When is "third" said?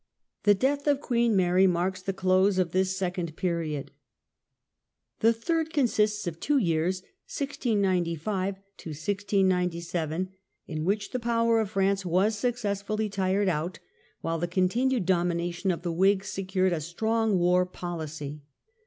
5.31-5.71